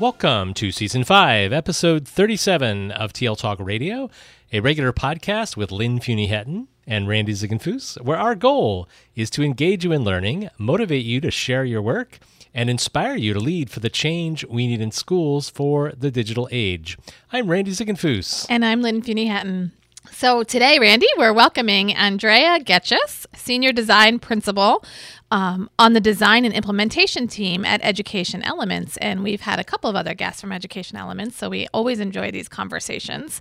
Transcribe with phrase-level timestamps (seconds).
[0.00, 4.08] Welcome to Season 5, Episode 37 of TL Talk Radio,
[4.50, 9.84] a regular podcast with Lynn Hetten and Randy Ziegenfuss, where our goal is to engage
[9.84, 12.18] you in learning, motivate you to share your work,
[12.54, 16.48] and inspire you to lead for the change we need in schools for the digital
[16.50, 16.96] age.
[17.30, 18.46] I'm Randy Ziegenfuss.
[18.48, 19.72] And I'm Lynn Hetten.
[20.10, 24.82] So today, Randy, we're welcoming Andrea Geotchius, Senior Design Principal
[25.30, 28.96] um, on the design and implementation team at Education Elements.
[28.98, 32.30] And we've had a couple of other guests from Education Elements, so we always enjoy
[32.30, 33.40] these conversations.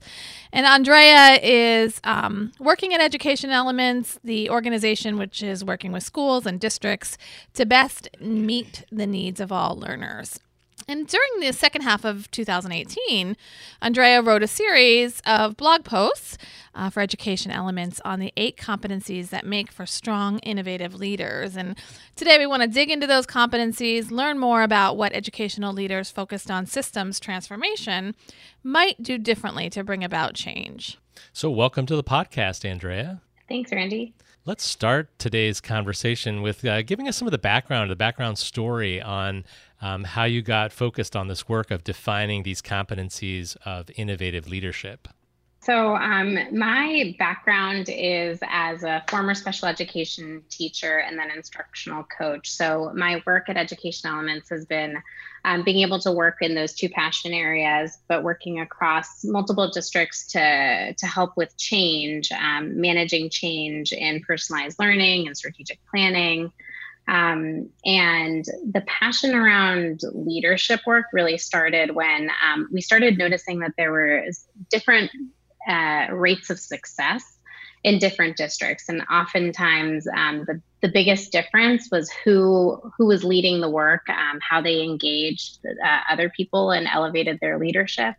[0.51, 6.45] And Andrea is um, working at Education Elements, the organization which is working with schools
[6.45, 7.17] and districts
[7.53, 10.39] to best meet the needs of all learners.
[10.89, 13.37] And during the second half of 2018,
[13.79, 16.35] Andrea wrote a series of blog posts
[16.73, 21.55] uh, for education elements on the eight competencies that make for strong, innovative leaders.
[21.55, 21.77] And
[22.15, 26.49] today we want to dig into those competencies, learn more about what educational leaders focused
[26.49, 28.15] on systems transformation
[28.63, 30.97] might do differently to bring about change.
[31.31, 33.21] So, welcome to the podcast, Andrea.
[33.47, 34.15] Thanks, Randy.
[34.45, 38.99] Let's start today's conversation with uh, giving us some of the background, the background story
[38.99, 39.43] on
[39.81, 45.07] um, how you got focused on this work of defining these competencies of innovative leadership.
[45.61, 52.49] So, um, my background is as a former special education teacher and then instructional coach.
[52.49, 55.01] So, my work at Education Elements has been
[55.43, 60.25] um, being able to work in those two passion areas, but working across multiple districts
[60.27, 66.53] to, to help with change, um, managing change in personalized learning and strategic planning.
[67.09, 73.71] Um, and the passion around leadership work really started when um, we started noticing that
[73.77, 74.25] there were
[74.69, 75.09] different
[75.67, 77.23] uh, rates of success
[77.83, 83.59] in different districts, and oftentimes um, the the biggest difference was who who was leading
[83.59, 88.13] the work, um, how they engaged uh, other people and elevated their leadership.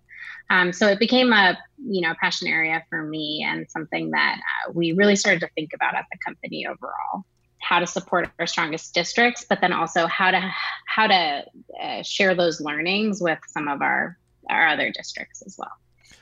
[0.49, 4.73] Um, so it became a you know passion area for me and something that uh,
[4.73, 7.25] we really started to think about at the company overall
[7.71, 10.41] how to support our strongest districts, but then also how to
[10.87, 11.45] how to
[11.81, 14.19] uh, share those learnings with some of our
[14.51, 15.71] our other districts as well.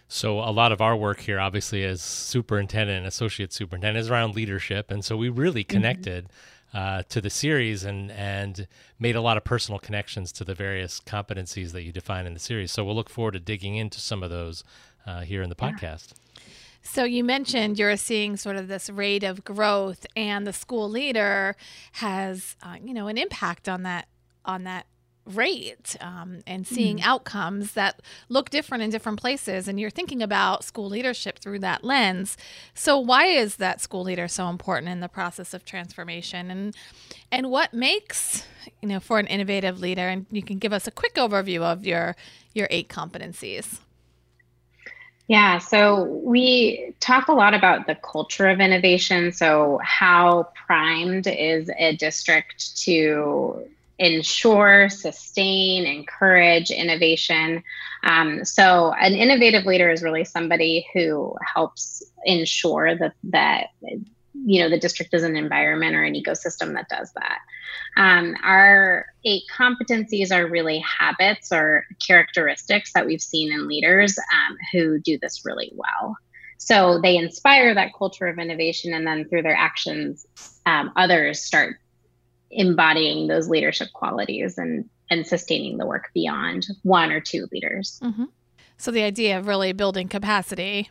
[0.09, 4.37] So a lot of our work here, obviously, as superintendent and associate superintendent, is around
[4.37, 5.77] leadership, and so we really mm-hmm.
[5.77, 6.25] connected.
[6.25, 6.55] Mm-hmm.
[6.75, 11.01] Uh, to the series and and made a lot of personal connections to the various
[11.01, 12.71] competencies that you define in the series.
[12.71, 14.65] So we'll look forward to digging into some of those
[15.07, 15.71] uh, here in the yeah.
[15.71, 16.13] podcast.
[16.91, 21.55] So you mentioned you're seeing sort of this rate of growth, and the school leader
[21.93, 24.09] has, uh, you know, an impact on that
[24.45, 24.87] on that
[25.27, 27.05] rate um, and seeing mm.
[27.05, 28.01] outcomes that
[28.31, 32.39] look different in different places and you're thinking about school leadership through that lens.
[32.73, 36.51] So why is that school leader so important in the process of transformation?
[36.51, 36.75] And
[37.31, 38.47] and what makes
[38.81, 41.85] you know for an innovative leader and you can give us a quick overview of
[41.85, 42.17] your
[42.55, 43.81] your eight competencies
[45.29, 49.31] yeah, so we talk a lot about the culture of innovation.
[49.31, 53.69] So, how primed is a district to
[53.99, 57.63] ensure, sustain, encourage innovation?
[58.05, 63.67] Um, so, an innovative leader is really somebody who helps ensure that that
[64.45, 67.39] you know the district is an environment or an ecosystem that does that.
[67.97, 74.57] Um, our eight competencies are really habits or characteristics that we've seen in leaders um,
[74.73, 76.17] who do this really well.
[76.59, 80.27] So they inspire that culture of innovation and then through their actions
[80.67, 81.77] um, others start
[82.51, 87.99] embodying those leadership qualities and and sustaining the work beyond one or two leaders.
[88.03, 88.25] Mm-hmm.
[88.77, 90.91] so the idea of really building capacity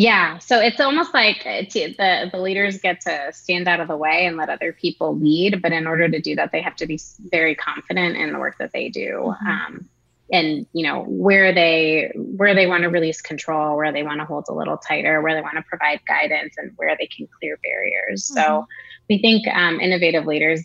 [0.00, 3.96] Yeah, so it's almost like uh, the the leaders get to stand out of the
[3.96, 6.86] way and let other people lead, but in order to do that, they have to
[6.86, 9.34] be very confident in the work that they do.
[9.42, 9.48] Mm-hmm.
[9.48, 9.88] Um,
[10.30, 14.24] and you know where they where they want to release control where they want to
[14.24, 17.58] hold a little tighter where they want to provide guidance and where they can clear
[17.64, 18.40] barriers mm-hmm.
[18.40, 18.66] so
[19.10, 20.62] we think um, innovative leaders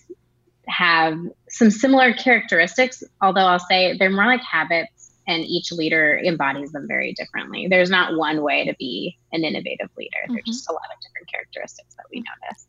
[0.68, 1.18] have
[1.50, 4.93] some similar characteristics although i'll say they're more like habits
[5.28, 9.90] and each leader embodies them very differently there's not one way to be an innovative
[9.98, 10.34] leader mm-hmm.
[10.34, 12.68] there's just a lot of different characteristics that we notice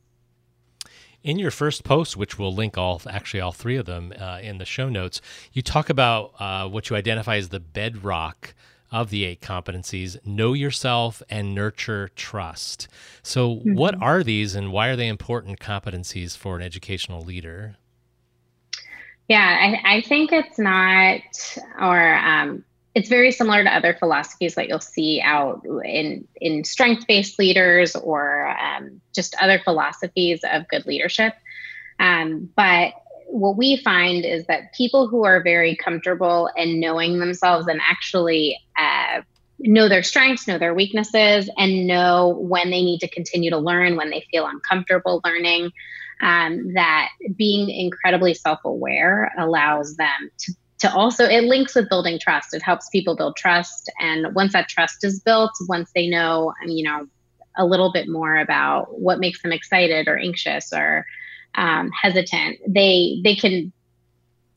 [1.24, 4.58] in your first post, which we'll link all actually all three of them uh, in
[4.58, 5.22] the show notes,
[5.54, 8.54] you talk about uh, what you identify as the bedrock
[8.92, 12.86] of the eight competencies know yourself and nurture trust.
[13.22, 13.74] So, mm-hmm.
[13.74, 17.76] what are these and why are they important competencies for an educational leader?
[19.28, 21.20] Yeah, I, I think it's not,
[21.80, 27.06] or um, it's very similar to other philosophies that you'll see out in in strength
[27.08, 31.34] based leaders or um, just other philosophies of good leadership.
[31.98, 32.92] Um, but
[33.26, 38.58] what we find is that people who are very comfortable in knowing themselves and actually
[38.78, 39.22] uh,
[39.58, 43.96] know their strengths, know their weaknesses, and know when they need to continue to learn,
[43.96, 45.70] when they feel uncomfortable learning.
[46.20, 52.18] Um, that being incredibly self aware allows them to to also it links with building
[52.20, 52.52] trust.
[52.52, 53.90] It helps people build trust.
[54.00, 57.06] And once that trust is built once they know you know
[57.56, 61.06] a little bit more about what makes them excited or anxious or
[61.54, 63.72] um, hesitant they they can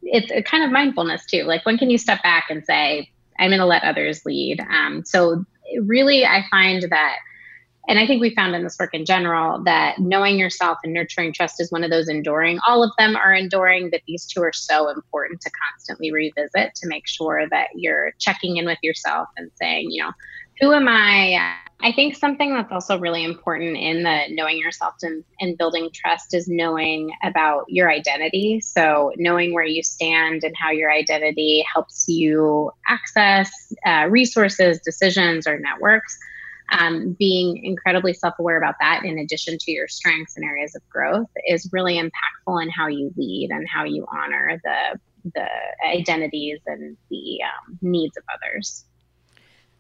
[0.02, 1.44] it's a kind of mindfulness too.
[1.44, 4.60] Like when can you step back and say i'm going to let others lead?
[4.60, 5.46] Um, so
[5.82, 7.18] really i find that
[7.88, 11.32] and I think we found in this work in general that knowing yourself and nurturing
[11.32, 12.60] trust is one of those enduring.
[12.68, 16.88] All of them are enduring, but these two are so important to constantly revisit to
[16.88, 20.12] make sure that you're checking in with yourself and saying, you know,
[20.60, 21.56] who am I?
[21.80, 26.34] I think something that's also really important in the knowing yourself and, and building trust
[26.34, 28.60] is knowing about your identity.
[28.62, 33.52] So, knowing where you stand and how your identity helps you access
[33.86, 36.18] uh, resources, decisions, or networks
[36.70, 41.28] um, being incredibly self-aware about that in addition to your strengths and areas of growth
[41.48, 45.00] is really impactful in how you lead and how you honor the
[45.34, 45.48] the
[45.86, 48.86] identities and the um, needs of others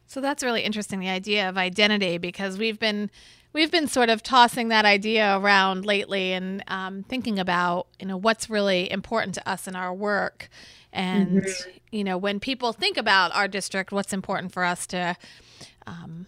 [0.07, 3.09] so that's really interesting the idea of identity because we've been
[3.53, 8.17] we've been sort of tossing that idea around lately and um, thinking about you know
[8.17, 10.49] what's really important to us in our work
[10.91, 11.69] and mm-hmm.
[11.91, 15.15] you know when people think about our district what's important for us to
[15.85, 16.25] um,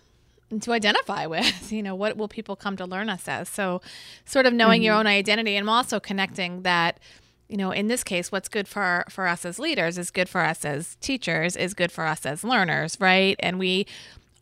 [0.62, 3.50] to identify with you know what will people come to learn us as?
[3.50, 3.81] So
[4.25, 4.86] sort of knowing mm-hmm.
[4.86, 7.00] your own identity and also connecting that
[7.48, 10.42] you know in this case what's good for for us as leaders is good for
[10.42, 13.36] us as teachers is good for us as learners right?
[13.40, 13.86] And we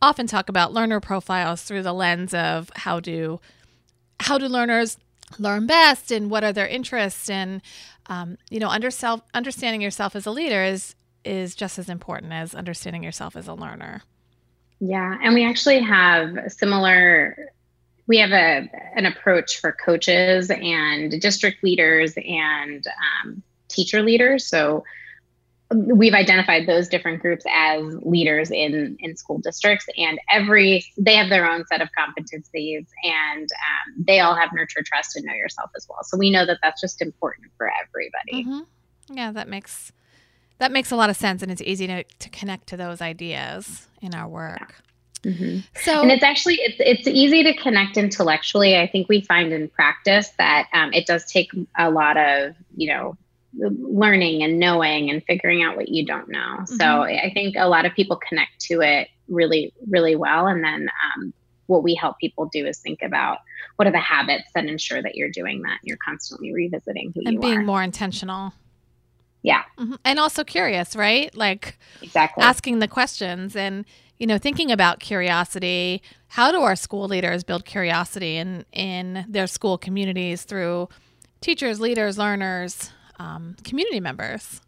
[0.00, 3.40] often talk about learner profiles through the lens of how do
[4.20, 4.98] how do learners
[5.38, 7.28] learn best and what are their interests?
[7.28, 7.60] And
[8.06, 10.94] um, you know under self, understanding yourself as a leader is
[11.24, 14.02] is just as important as understanding yourself as a learner
[14.80, 17.50] yeah, and we actually have similar
[18.06, 22.84] we have a an approach for coaches and district leaders and
[23.24, 24.46] um, teacher leaders.
[24.46, 24.84] So
[25.70, 31.28] we've identified those different groups as leaders in in school districts, and every they have
[31.28, 35.70] their own set of competencies, and um, they all have nurture, trust, and know yourself
[35.76, 36.02] as well.
[36.04, 38.44] So we know that that's just important for everybody.
[38.44, 39.16] Mm-hmm.
[39.16, 39.92] Yeah, that makes
[40.58, 43.86] that makes a lot of sense, and it's easy to, to connect to those ideas
[44.02, 44.82] in our work.
[45.24, 45.60] Mm-hmm.
[45.80, 48.76] So, and it's actually it's it's easy to connect intellectually.
[48.76, 52.92] I think we find in practice that um, it does take a lot of you
[52.92, 53.16] know
[53.56, 56.38] learning and knowing and figuring out what you don't know.
[56.38, 56.76] Mm-hmm.
[56.76, 60.88] So I think a lot of people connect to it really really well, and then
[61.16, 61.32] um,
[61.66, 63.38] what we help people do is think about
[63.76, 65.78] what are the habits that ensure that you're doing that.
[65.80, 67.64] And you're constantly revisiting who you and you being are.
[67.64, 68.52] more intentional.
[69.42, 69.62] Yeah.
[69.78, 69.94] Mm-hmm.
[70.04, 71.34] And also curious, right?
[71.36, 73.84] Like exactly asking the questions and,
[74.18, 76.02] you know, thinking about curiosity.
[76.28, 80.88] How do our school leaders build curiosity in, in their school communities through
[81.40, 84.60] teachers, leaders, learners, um, community members?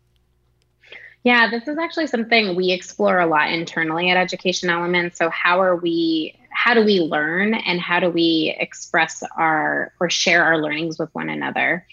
[1.22, 5.18] Yeah, this is actually something we explore a lot internally at Education Elements.
[5.18, 6.34] So, how are we?
[6.52, 11.14] How do we learn, and how do we express our or share our learnings with
[11.14, 11.86] one another?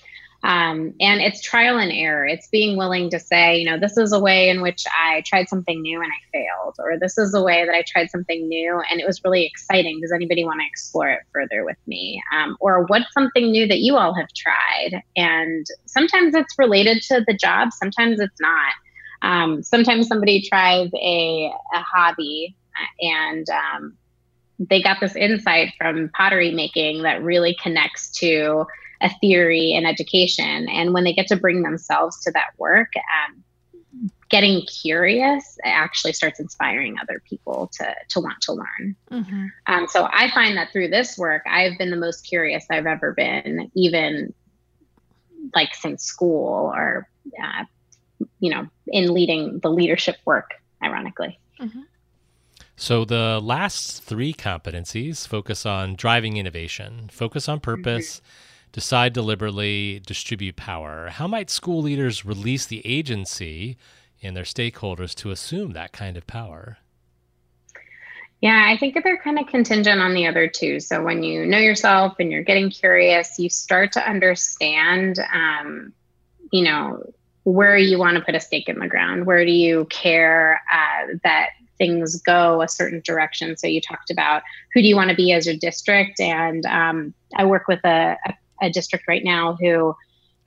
[0.43, 2.25] Um, and it's trial and error.
[2.25, 5.49] It's being willing to say, you know, this is a way in which I tried
[5.49, 8.81] something new and I failed, or this is a way that I tried something new
[8.89, 9.99] and it was really exciting.
[9.99, 12.21] Does anybody want to explore it further with me?
[12.33, 15.01] Um, or what's something new that you all have tried?
[15.15, 18.73] And sometimes it's related to the job, sometimes it's not.
[19.23, 22.55] Um, sometimes somebody tries a, a hobby
[23.01, 23.97] and um,
[24.59, 28.65] they got this insight from pottery making that really connects to
[29.01, 30.67] a theory in education.
[30.69, 33.43] And when they get to bring themselves to that work, um,
[34.29, 38.95] getting curious actually starts inspiring other people to to want to learn.
[39.11, 39.45] Mm-hmm.
[39.67, 43.13] Um, so I find that through this work, I've been the most curious I've ever
[43.13, 44.33] been, even
[45.55, 47.07] like since school or
[47.41, 47.63] uh,
[48.39, 50.51] you know in leading the leadership work.
[50.83, 51.39] Ironically.
[51.59, 51.81] Mm-hmm.
[52.75, 58.17] So the last three competencies focus on driving innovation, focus on purpose.
[58.17, 61.09] Mm-hmm decide deliberately, distribute power.
[61.09, 63.77] How might school leaders release the agency
[64.19, 66.77] in their stakeholders to assume that kind of power?
[68.41, 70.79] Yeah, I think that they're kind of contingent on the other two.
[70.79, 75.91] So when you know yourself and you're getting curious, you start to understand, um,
[76.51, 77.03] you know,
[77.45, 79.25] where you want to put a stake in the ground.
[79.25, 83.57] Where do you care uh, that things go a certain direction?
[83.57, 84.43] So you talked about
[84.73, 88.17] who do you want to be as your district, and um, I work with a,
[88.25, 89.95] a a district right now who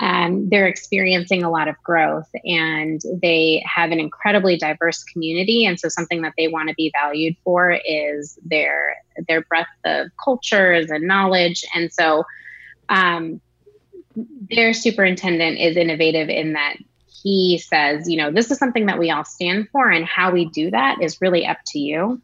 [0.00, 5.67] um, they're experiencing a lot of growth and they have an incredibly diverse community.
[5.67, 8.97] And so something that they want to be valued for is their
[9.29, 11.67] their breadth of cultures and knowledge.
[11.75, 12.25] And so
[12.88, 13.43] um,
[14.50, 16.76] their superintendent is innovative in that
[17.23, 20.47] he says you know this is something that we all stand for and how we
[20.47, 22.23] do that is really up to you.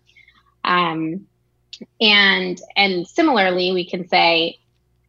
[0.64, 1.26] Um,
[2.00, 4.58] and and similarly we can say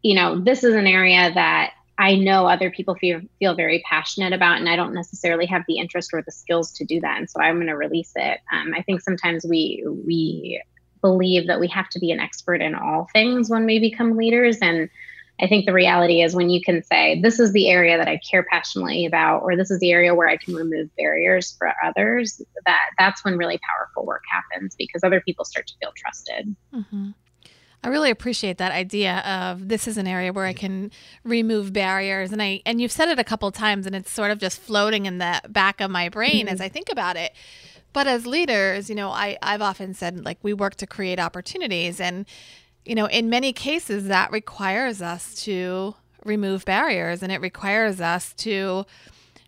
[0.07, 4.31] you know, this is an area that I know other people feel feel very passionate
[4.31, 7.29] about, and I don't necessarily have the interest or the skills to do that, and
[7.29, 8.39] so I'm going to release it.
[8.49, 10.63] Um, I think sometimes we we
[11.01, 14.59] believe that we have to be an expert in all things when we become leaders,
[14.61, 14.89] and
[15.41, 18.17] I think the reality is when you can say, "This is the area that I
[18.31, 22.41] care passionately about," or "This is the area where I can remove barriers for others,"
[22.65, 26.55] that that's when really powerful work happens because other people start to feel trusted.
[26.73, 27.09] Mm-hmm.
[27.83, 30.91] I really appreciate that idea of this is an area where I can
[31.23, 34.39] remove barriers and I and you've said it a couple times and it's sort of
[34.39, 36.53] just floating in the back of my brain mm-hmm.
[36.53, 37.33] as I think about it.
[37.93, 42.01] But as leaders, you know, I I've often said like we work to create opportunities
[42.01, 42.25] and
[42.83, 48.33] you know, in many cases that requires us to remove barriers and it requires us
[48.33, 48.85] to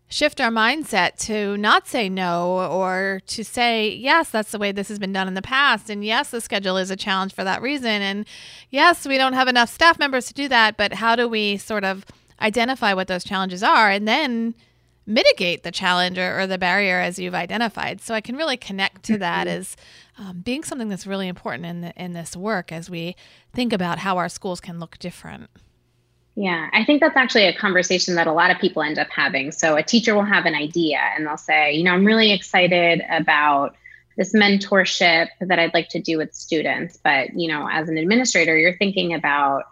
[0.10, 4.90] shift our mindset to not say no or to say, yes, that's the way this
[4.90, 5.90] has been done in the past.
[5.90, 8.02] And yes, the schedule is a challenge for that reason.
[8.02, 8.26] And
[8.72, 10.78] yes, we don't have enough staff members to do that.
[10.78, 12.06] But how do we sort of
[12.42, 14.56] identify what those challenges are and then
[15.06, 18.02] mitigate the challenge or, or the barrier as you've identified?
[18.02, 19.58] So I can really connect to that mm-hmm.
[19.60, 19.78] as
[20.18, 23.16] um, being something that's really important in, the, in this work as we
[23.54, 25.52] think about how our schools can look different.
[26.40, 29.52] Yeah, I think that's actually a conversation that a lot of people end up having.
[29.52, 33.04] So a teacher will have an idea and they'll say, you know, I'm really excited
[33.10, 33.76] about
[34.16, 36.98] this mentorship that I'd like to do with students.
[37.04, 39.66] But, you know, as an administrator, you're thinking about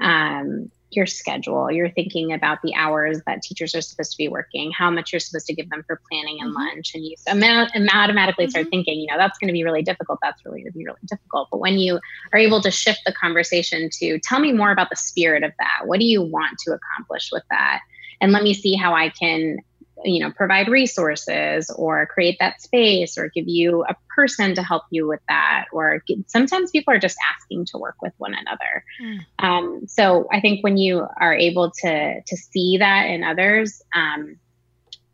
[0.00, 1.70] um, your schedule.
[1.70, 5.20] You're thinking about the hours that teachers are supposed to be working, how much you're
[5.20, 6.76] supposed to give them for planning and mm-hmm.
[6.76, 6.94] lunch.
[6.94, 8.50] And you automatically mm-hmm.
[8.50, 10.18] start thinking, you know, that's going to be really difficult.
[10.22, 11.48] That's really going to be really difficult.
[11.50, 12.00] But when you
[12.32, 15.86] are able to shift the conversation to tell me more about the spirit of that,
[15.86, 17.80] what do you want to accomplish with that?
[18.20, 19.58] And let me see how I can
[20.04, 24.84] you know provide resources or create that space or give you a person to help
[24.90, 28.84] you with that or get, sometimes people are just asking to work with one another
[29.00, 29.18] mm.
[29.44, 34.38] um, so i think when you are able to to see that in others um,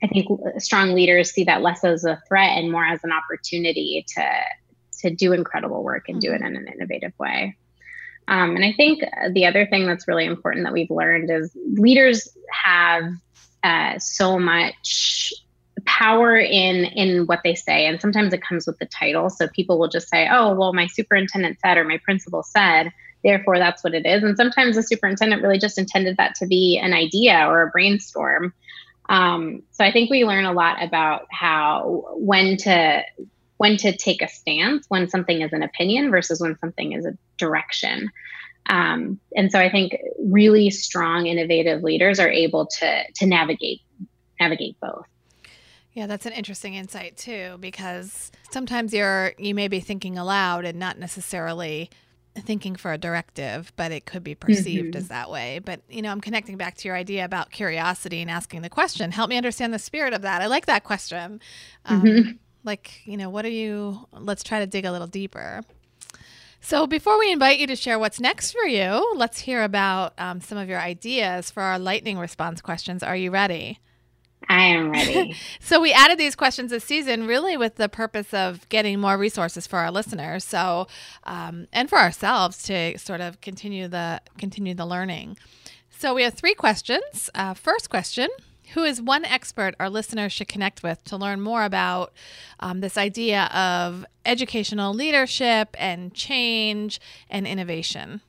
[0.02, 4.04] i think strong leaders see that less as a threat and more as an opportunity
[4.08, 4.24] to
[5.00, 6.30] to do incredible work and mm-hmm.
[6.30, 7.56] do it in an innovative way
[8.26, 12.26] um, and I think the other thing that's really important that we've learned is leaders
[12.50, 13.04] have
[13.64, 15.32] uh, so much
[15.86, 17.86] power in in what they say.
[17.86, 19.28] And sometimes it comes with the title.
[19.30, 22.92] So people will just say oh well my superintendent said or my principal said
[23.24, 24.22] therefore that's what it is.
[24.22, 28.52] And sometimes the superintendent really just intended that to be an idea or a brainstorm.
[29.08, 33.02] Um, so i think we learn a lot about how when to
[33.58, 37.16] when to take a stance when something is an opinion versus when something is a
[37.36, 38.10] direction
[38.68, 43.80] um, and so I think really strong, innovative leaders are able to to navigate
[44.40, 45.06] navigate both.
[45.92, 50.78] Yeah, that's an interesting insight too, because sometimes you're you may be thinking aloud and
[50.78, 51.90] not necessarily
[52.36, 54.98] thinking for a directive, but it could be perceived mm-hmm.
[54.98, 55.60] as that way.
[55.60, 59.12] But you know, I'm connecting back to your idea about curiosity and asking the question.
[59.12, 60.42] Help me understand the spirit of that.
[60.42, 61.40] I like that question.
[61.84, 62.30] Um, mm-hmm.
[62.64, 64.08] Like, you know, what are you?
[64.12, 65.60] Let's try to dig a little deeper.
[66.64, 70.40] So, before we invite you to share what's next for you, let's hear about um,
[70.40, 73.02] some of your ideas for our lightning response questions.
[73.02, 73.80] Are you ready?
[74.48, 75.36] I am ready.
[75.60, 79.66] so we added these questions this season really with the purpose of getting more resources
[79.66, 80.42] for our listeners.
[80.42, 80.86] So
[81.24, 85.36] um, and for ourselves to sort of continue the continue the learning.
[85.90, 87.28] So we have three questions.
[87.34, 88.30] Uh, first question.
[88.72, 92.12] Who is one expert our listeners should connect with to learn more about
[92.60, 98.22] um, this idea of educational leadership and change and innovation?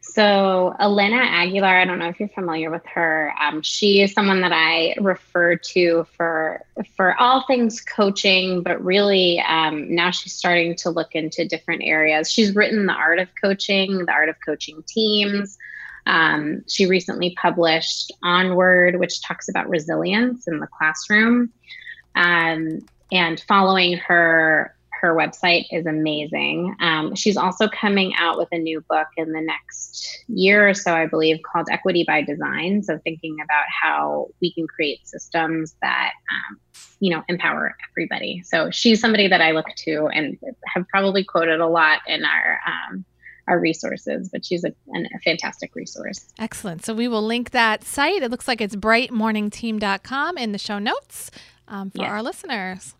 [0.00, 3.34] So Elena Aguilar, I don't know if you're familiar with her.
[3.40, 6.64] Um, she is someone that I refer to for
[6.96, 12.30] for all things coaching, but really um, now she's starting to look into different areas.
[12.30, 15.58] She's written the art of coaching, the art of coaching teams.
[16.06, 21.52] Um, she recently published Onward, which talks about resilience in the classroom.
[22.14, 22.80] Um,
[23.12, 26.74] and following her her website is amazing.
[26.80, 30.94] Um, she's also coming out with a new book in the next year or so,
[30.94, 32.82] I believe, called Equity by Design.
[32.82, 36.58] So, thinking about how we can create systems that, um,
[37.00, 38.42] you know, empower everybody.
[38.44, 42.60] So, she's somebody that I look to and have probably quoted a lot in our.
[43.48, 46.26] Our resources, but she's a, an, a fantastic resource.
[46.38, 46.84] Excellent.
[46.84, 48.22] So we will link that site.
[48.22, 51.30] It looks like it's brightmorningteam.com in the show notes
[51.68, 52.10] um, for yes.
[52.10, 52.94] our listeners.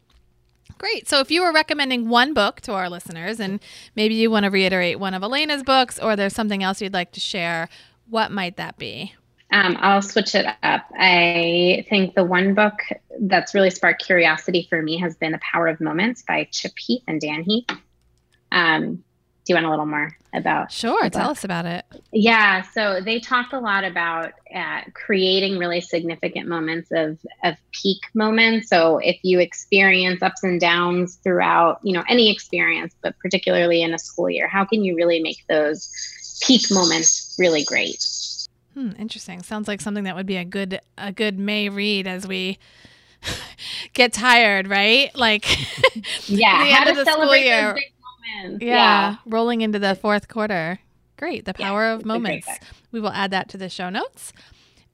[0.78, 1.08] Great.
[1.08, 3.60] So if you were recommending one book to our listeners, and
[3.94, 7.12] maybe you want to reiterate one of Elena's books, or there's something else you'd like
[7.12, 7.68] to share,
[8.08, 9.14] what might that be?
[9.52, 10.86] Um, I'll switch it up.
[10.98, 12.74] I think the one book
[13.20, 17.02] that's really sparked curiosity for me has been The Power of Moments by Chip Heath
[17.06, 17.70] and Dan Heath.
[18.50, 19.04] Um,
[19.46, 20.72] do you want a little more about?
[20.72, 21.84] Sure, tell us about it.
[22.12, 28.00] Yeah, so they talk a lot about uh, creating really significant moments of of peak
[28.12, 28.68] moments.
[28.68, 33.94] So if you experience ups and downs throughout, you know, any experience, but particularly in
[33.94, 35.88] a school year, how can you really make those
[36.42, 38.04] peak moments really great?
[38.74, 39.44] Hmm, interesting.
[39.44, 42.58] Sounds like something that would be a good a good May read as we
[43.92, 45.14] get tired, right?
[45.14, 45.48] Like
[46.28, 47.30] yeah, the end of the school
[48.26, 50.80] year yeah, yeah, rolling into the fourth quarter.
[51.16, 51.44] Great.
[51.44, 52.48] The power yeah, of moments.
[52.92, 54.32] We will add that to the show notes.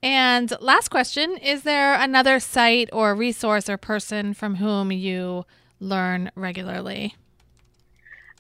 [0.03, 5.45] And last question Is there another site or resource or person from whom you
[5.81, 7.15] learn regularly?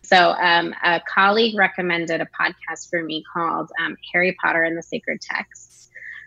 [0.02, 4.82] So, um, a colleague recommended a podcast for me called um, Harry Potter and the
[4.82, 5.71] Sacred Texts.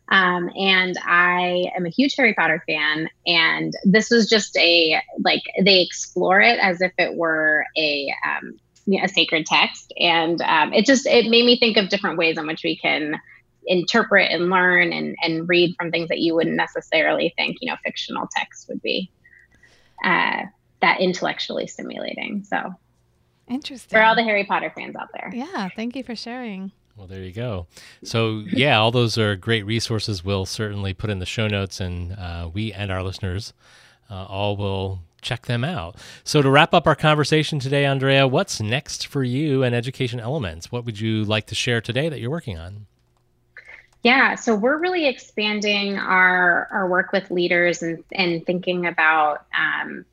[0.10, 3.10] Um, and I am a huge Harry Potter fan.
[3.26, 8.60] And this was just a like they explore it as if it were a um,
[8.94, 12.46] a sacred text, and um, it just it made me think of different ways in
[12.46, 13.20] which we can
[13.68, 17.78] interpret and learn and, and read from things that you wouldn't necessarily think you know
[17.84, 19.10] fictional text would be
[20.04, 20.44] uh,
[20.82, 22.44] that intellectually stimulating.
[22.44, 22.76] So
[23.48, 25.32] interesting for all the Harry Potter fans out there.
[25.34, 26.72] Yeah, thank you for sharing.
[26.95, 27.67] Well, there you go.
[28.03, 30.23] So, yeah, all those are great resources.
[30.23, 33.53] We'll certainly put in the show notes, and uh, we and our listeners
[34.10, 35.97] uh, all will check them out.
[36.23, 40.71] So, to wrap up our conversation today, Andrea, what's next for you and Education Elements?
[40.71, 42.86] What would you like to share today that you're working on?
[44.03, 50.05] Yeah, so we're really expanding our our work with leaders and and thinking about um,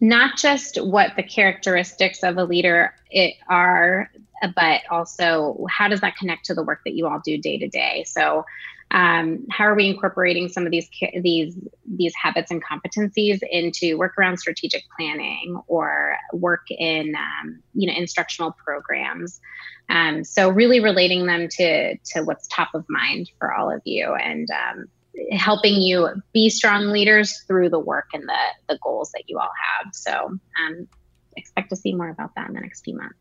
[0.00, 4.10] not just what the characteristics of a leader it are,
[4.54, 7.68] but also how does that connect to the work that you all do day to
[7.68, 8.04] day.
[8.06, 8.44] So
[8.90, 10.88] um, how are we incorporating some of these
[11.20, 17.88] these these habits and competencies into work around strategic planning or work in um, you
[17.88, 19.40] know instructional programs
[19.88, 24.14] um, so really relating them to to what's top of mind for all of you
[24.14, 24.86] and um,
[25.32, 29.50] helping you be strong leaders through the work and the the goals that you all
[29.82, 30.88] have so um,
[31.36, 33.16] expect to see more about that in the next few months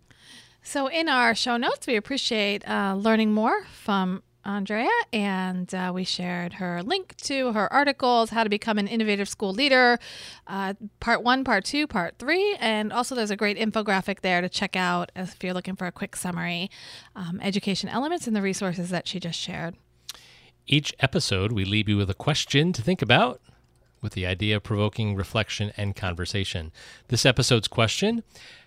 [0.62, 6.04] so in our show notes we appreciate uh, learning more from Andrea, and uh, we
[6.04, 10.00] shared her link to her articles, How to Become an Innovative School Leader,
[10.48, 12.56] uh, part one, part two, part three.
[12.60, 15.92] And also, there's a great infographic there to check out if you're looking for a
[15.92, 16.70] quick summary,
[17.16, 19.76] um, education elements, and the resources that she just shared.
[20.66, 23.42] Each episode, we leave you with a question to think about
[24.02, 26.72] with the idea of provoking reflection and conversation.
[27.10, 28.24] This episode's question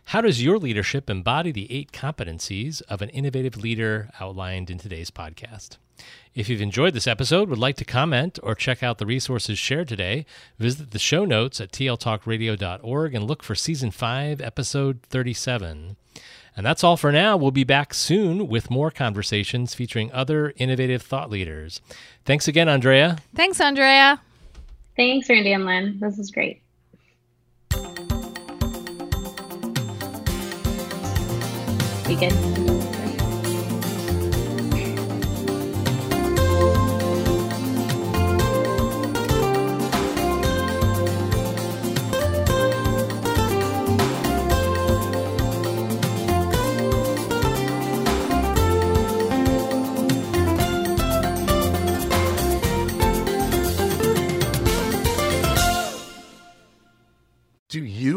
[0.07, 5.11] How does your leadership embody the eight competencies of an innovative leader outlined in today's
[5.11, 5.79] podcast?
[6.35, 9.89] If you've enjoyed this episode, would like to comment, or check out the resources shared
[9.89, 10.27] today,
[10.59, 15.97] visit the show notes at tltalkradio.org and look for season 5, episode 37.
[16.57, 17.37] And that's all for now.
[17.37, 21.83] We'll be back soon with more conversations featuring other innovative thought leaders.
[22.25, 23.19] Thanks again, Andrea.
[23.35, 24.21] Thanks, Andrea.
[24.97, 25.99] Thanks, Randy and Lynn.
[26.01, 26.62] This is great.
[32.09, 32.65] You good?